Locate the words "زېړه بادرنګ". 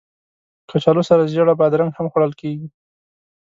1.31-1.91